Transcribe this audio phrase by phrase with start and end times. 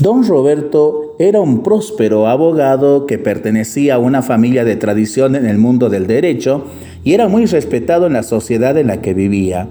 [0.00, 5.56] Don Roberto era un próspero abogado que pertenecía a una familia de tradición en el
[5.56, 6.64] mundo del derecho
[7.02, 9.68] y era muy respetado en la sociedad en la que vivía.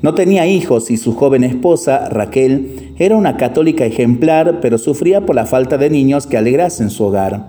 [0.00, 5.36] No tenía hijos y su joven esposa, Raquel, era una católica ejemplar, pero sufría por
[5.36, 7.44] la falta de niños que alegrasen su hogar.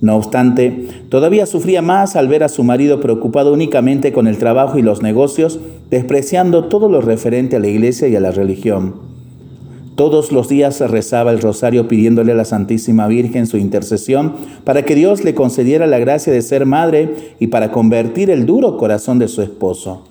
[0.00, 4.78] No obstante, todavía sufría más al ver a su marido preocupado únicamente con el trabajo
[4.78, 5.60] y los negocios,
[5.90, 9.11] despreciando todo lo referente a la iglesia y a la religión.
[9.94, 14.34] Todos los días rezaba el rosario pidiéndole a la Santísima Virgen su intercesión
[14.64, 18.78] para que Dios le concediera la gracia de ser madre y para convertir el duro
[18.78, 20.08] corazón de su esposo.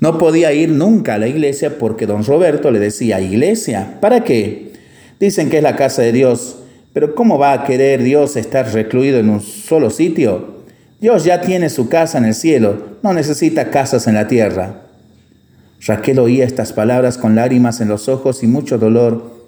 [0.00, 4.72] No podía ir nunca a la iglesia porque don Roberto le decía, iglesia, ¿para qué?
[5.20, 6.56] Dicen que es la casa de Dios,
[6.92, 10.58] pero ¿cómo va a querer Dios estar recluido en un solo sitio?
[11.00, 14.87] Dios ya tiene su casa en el cielo, no necesita casas en la tierra.
[15.86, 19.38] Raquel oía estas palabras con lágrimas en los ojos y mucho dolor.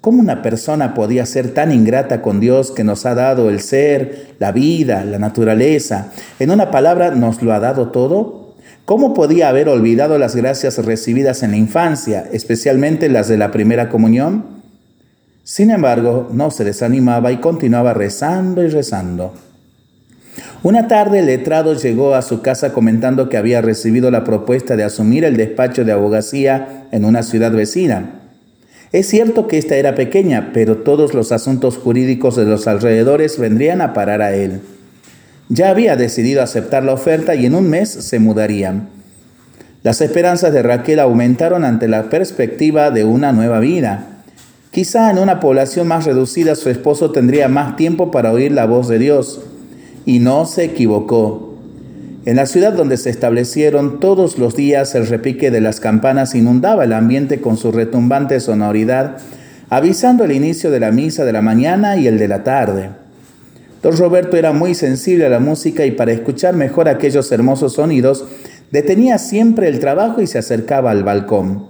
[0.00, 4.34] ¿Cómo una persona podía ser tan ingrata con Dios que nos ha dado el ser,
[4.38, 6.12] la vida, la naturaleza?
[6.38, 8.54] En una palabra, ¿nos lo ha dado todo?
[8.84, 13.88] ¿Cómo podía haber olvidado las gracias recibidas en la infancia, especialmente las de la primera
[13.88, 14.44] comunión?
[15.44, 19.34] Sin embargo, no se desanimaba y continuaba rezando y rezando.
[20.62, 24.84] Una tarde el letrado llegó a su casa comentando que había recibido la propuesta de
[24.84, 28.20] asumir el despacho de abogacía en una ciudad vecina.
[28.92, 33.80] Es cierto que esta era pequeña, pero todos los asuntos jurídicos de los alrededores vendrían
[33.80, 34.60] a parar a él.
[35.48, 38.90] Ya había decidido aceptar la oferta y en un mes se mudarían.
[39.82, 44.08] Las esperanzas de Raquel aumentaron ante la perspectiva de una nueva vida.
[44.70, 48.88] Quizá en una población más reducida su esposo tendría más tiempo para oír la voz
[48.88, 49.40] de Dios
[50.06, 51.50] y no se equivocó.
[52.26, 56.84] En la ciudad donde se establecieron todos los días el repique de las campanas inundaba
[56.84, 59.16] el ambiente con su retumbante sonoridad,
[59.70, 62.90] avisando el inicio de la misa de la mañana y el de la tarde.
[63.82, 68.26] Don Roberto era muy sensible a la música y para escuchar mejor aquellos hermosos sonidos,
[68.70, 71.68] detenía siempre el trabajo y se acercaba al balcón.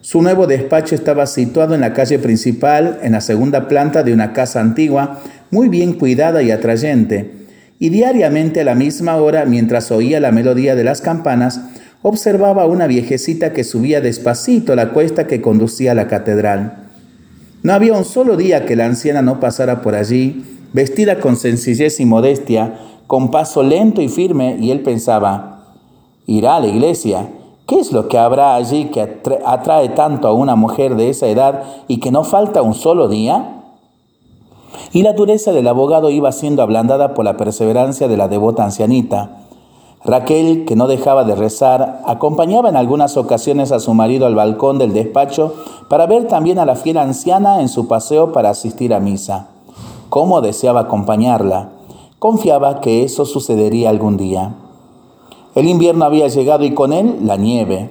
[0.00, 4.32] Su nuevo despacho estaba situado en la calle principal, en la segunda planta de una
[4.32, 5.20] casa antigua,
[5.50, 7.45] muy bien cuidada y atrayente,
[7.78, 11.60] y diariamente a la misma hora, mientras oía la melodía de las campanas,
[12.02, 16.88] observaba a una viejecita que subía despacito la cuesta que conducía a la catedral.
[17.62, 22.00] No había un solo día que la anciana no pasara por allí, vestida con sencillez
[22.00, 22.74] y modestia,
[23.06, 25.74] con paso lento y firme, y él pensaba,
[26.26, 27.28] irá a la iglesia.
[27.66, 31.64] ¿Qué es lo que habrá allí que atrae tanto a una mujer de esa edad
[31.88, 33.55] y que no falta un solo día?
[34.96, 39.42] Y la dureza del abogado iba siendo ablandada por la perseverancia de la devota ancianita.
[40.02, 44.78] Raquel, que no dejaba de rezar, acompañaba en algunas ocasiones a su marido al balcón
[44.78, 45.52] del despacho
[45.90, 49.48] para ver también a la fiel anciana en su paseo para asistir a misa.
[50.08, 51.72] ¿Cómo deseaba acompañarla?
[52.18, 54.54] Confiaba que eso sucedería algún día.
[55.54, 57.90] El invierno había llegado y con él la nieve.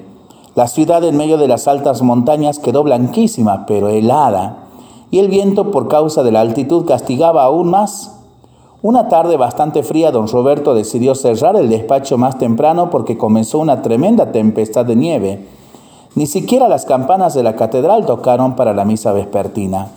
[0.55, 4.64] La ciudad en medio de las altas montañas quedó blanquísima, pero helada
[5.15, 8.19] y el viento por causa de la altitud castigaba aún más.
[8.81, 13.81] Una tarde bastante fría, don Roberto decidió cerrar el despacho más temprano porque comenzó una
[13.81, 15.47] tremenda tempestad de nieve.
[16.15, 19.87] Ni siquiera las campanas de la catedral tocaron para la misa vespertina.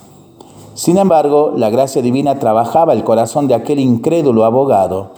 [0.75, 5.09] Sin embargo, la gracia divina trabajaba el corazón de aquel incrédulo abogado.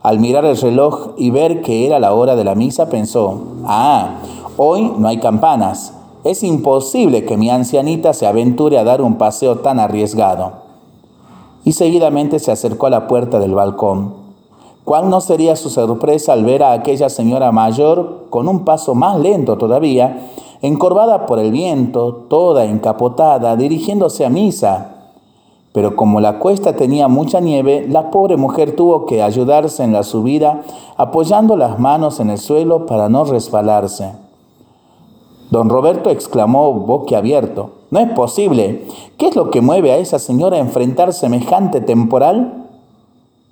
[0.00, 4.14] Al mirar el reloj y ver que era la hora de la misa, pensó, ah,
[4.56, 5.92] hoy no hay campanas.
[6.24, 10.52] Es imposible que mi ancianita se aventure a dar un paseo tan arriesgado.
[11.64, 14.14] Y seguidamente se acercó a la puerta del balcón.
[14.84, 19.18] ¿Cuál no sería su sorpresa al ver a aquella señora mayor con un paso más
[19.18, 20.28] lento todavía,
[20.60, 24.92] encorvada por el viento, toda encapotada, dirigiéndose a misa?
[25.72, 30.04] Pero como la cuesta tenía mucha nieve, la pobre mujer tuvo que ayudarse en la
[30.04, 30.62] subida,
[30.96, 34.12] apoyando las manos en el suelo para no resbalarse.
[35.52, 37.72] Don Roberto exclamó boquiabierto.
[37.90, 38.86] No es posible.
[39.18, 42.68] ¿Qué es lo que mueve a esa señora a enfrentar semejante temporal?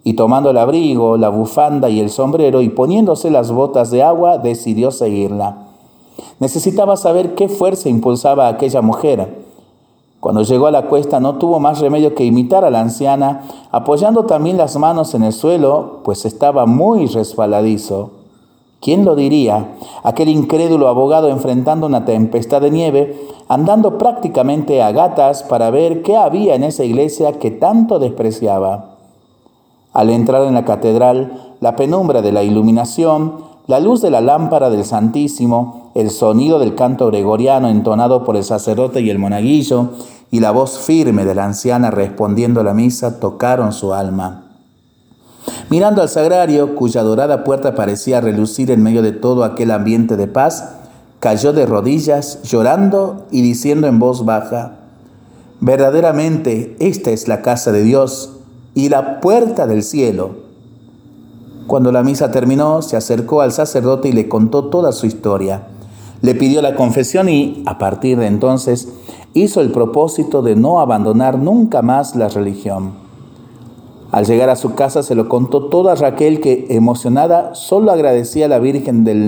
[0.02, 4.38] Y tomando el abrigo, la bufanda y el sombrero y poniéndose las botas de agua,
[4.38, 5.66] decidió seguirla.
[6.38, 9.44] Necesitaba saber qué fuerza impulsaba a aquella mujer.
[10.20, 13.42] Cuando llegó a la cuesta no tuvo más remedio que imitar a la anciana,
[13.72, 18.19] apoyando también las manos en el suelo, pues estaba muy resbaladizo.
[18.80, 19.76] ¿Quién lo diría?
[20.02, 26.16] Aquel incrédulo abogado enfrentando una tempestad de nieve, andando prácticamente a gatas para ver qué
[26.16, 28.96] había en esa iglesia que tanto despreciaba.
[29.92, 34.70] Al entrar en la catedral, la penumbra de la iluminación, la luz de la lámpara
[34.70, 39.90] del Santísimo, el sonido del canto gregoriano entonado por el sacerdote y el monaguillo,
[40.30, 44.49] y la voz firme de la anciana respondiendo a la misa tocaron su alma.
[45.70, 50.26] Mirando al sagrario, cuya dorada puerta parecía relucir en medio de todo aquel ambiente de
[50.26, 50.68] paz,
[51.20, 54.78] cayó de rodillas, llorando y diciendo en voz baja,
[55.60, 58.32] verdaderamente esta es la casa de Dios
[58.74, 60.30] y la puerta del cielo.
[61.68, 65.68] Cuando la misa terminó, se acercó al sacerdote y le contó toda su historia.
[66.20, 68.88] Le pidió la confesión y, a partir de entonces,
[69.34, 73.09] hizo el propósito de no abandonar nunca más la religión.
[74.12, 78.48] Al llegar a su casa se lo contó toda Raquel que, emocionada, solo agradecía a
[78.48, 79.22] la Virgen del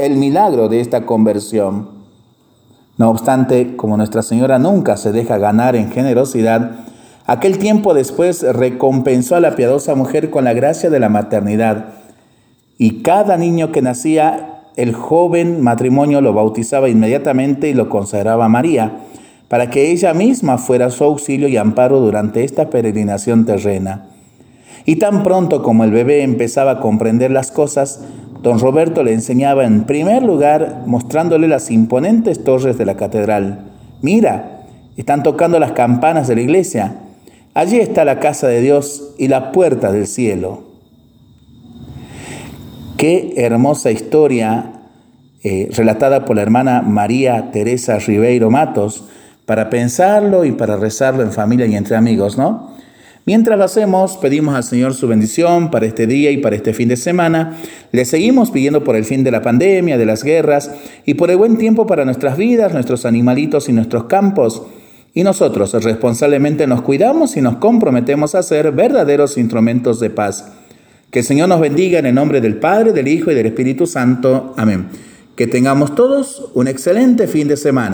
[0.00, 1.88] el milagro de esta conversión.
[2.96, 6.72] No obstante, como Nuestra Señora nunca se deja ganar en generosidad,
[7.26, 11.86] aquel tiempo después recompensó a la piadosa mujer con la gracia de la maternidad.
[12.76, 18.48] Y cada niño que nacía el joven matrimonio lo bautizaba inmediatamente y lo consagraba a
[18.48, 18.98] María,
[19.46, 24.06] para que ella misma fuera su auxilio y amparo durante esta peregrinación terrena.
[24.84, 28.00] Y tan pronto como el bebé empezaba a comprender las cosas,
[28.42, 33.72] don Roberto le enseñaba en primer lugar mostrándole las imponentes torres de la catedral.
[34.02, 34.66] Mira,
[34.96, 36.96] están tocando las campanas de la iglesia.
[37.54, 40.64] Allí está la casa de Dios y la puerta del cielo.
[42.98, 44.72] Qué hermosa historia
[45.42, 49.04] eh, relatada por la hermana María Teresa Ribeiro Matos
[49.46, 52.74] para pensarlo y para rezarlo en familia y entre amigos, ¿no?
[53.26, 56.88] Mientras lo hacemos, pedimos al Señor su bendición para este día y para este fin
[56.88, 57.58] de semana.
[57.90, 60.70] Le seguimos pidiendo por el fin de la pandemia, de las guerras
[61.06, 64.64] y por el buen tiempo para nuestras vidas, nuestros animalitos y nuestros campos.
[65.14, 70.52] Y nosotros responsablemente nos cuidamos y nos comprometemos a ser verdaderos instrumentos de paz.
[71.10, 73.86] Que el Señor nos bendiga en el nombre del Padre, del Hijo y del Espíritu
[73.86, 74.52] Santo.
[74.58, 74.88] Amén.
[75.34, 77.92] Que tengamos todos un excelente fin de semana.